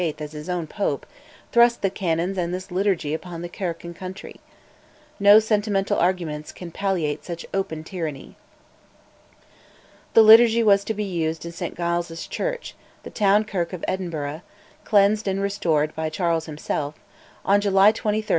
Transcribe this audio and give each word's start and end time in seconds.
as 0.17 0.31
his 0.31 0.49
own 0.49 0.65
Pope, 0.65 1.05
thrust 1.51 1.83
the 1.83 1.91
canons 1.91 2.35
and 2.35 2.51
this 2.51 2.71
Liturgy 2.71 3.13
upon 3.13 3.43
the 3.43 3.47
Kirk 3.47 3.83
and 3.83 3.95
country. 3.95 4.37
No 5.19 5.37
sentimental 5.37 5.99
arguments 5.99 6.51
can 6.51 6.71
palliate 6.71 7.23
such 7.23 7.45
open 7.53 7.83
tyranny. 7.83 8.35
The 10.15 10.23
Liturgy 10.23 10.63
was 10.63 10.83
to 10.85 10.95
be 10.95 11.03
used 11.03 11.45
in 11.45 11.51
St 11.51 11.77
Giles' 11.77 12.25
Church, 12.25 12.73
the 13.03 13.11
town 13.11 13.43
kirk 13.45 13.73
of 13.73 13.85
Edinburgh 13.87 14.41
(cleansed 14.85 15.27
and 15.27 15.39
restored 15.39 15.93
by 15.93 16.09
Charles 16.09 16.47
himself), 16.47 16.95
on 17.45 17.61
July 17.61 17.91
23, 17.91 17.91
1637. 18.23 18.29